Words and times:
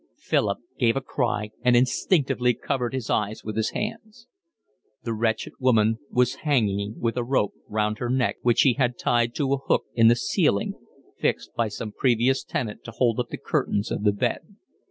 Philip 0.17 0.57
gave 0.79 0.95
a 0.95 1.01
cry 1.01 1.51
and 1.61 1.75
instinctively 1.77 2.55
covered 2.55 2.91
his 2.91 3.11
eyes 3.11 3.43
with 3.43 3.55
his 3.55 3.69
hands. 3.69 4.25
The 5.03 5.13
wretched 5.13 5.53
woman 5.59 5.99
was 6.09 6.37
hanging 6.41 6.95
with 6.99 7.17
a 7.17 7.23
rope 7.23 7.53
round 7.69 7.99
her 7.99 8.09
neck, 8.09 8.37
which 8.41 8.57
she 8.61 8.73
had 8.73 8.97
tied 8.97 9.35
to 9.35 9.53
a 9.53 9.57
hook 9.57 9.83
in 9.93 10.07
the 10.07 10.15
ceiling 10.15 10.73
fixed 11.19 11.53
by 11.55 11.67
some 11.67 11.91
previous 11.91 12.43
tenant 12.43 12.83
to 12.85 12.91
hold 12.97 13.19
up 13.19 13.29
the 13.29 13.37
curtains 13.37 13.91
of 13.91 14.01
the 14.03 14.11
bed. 14.11 14.55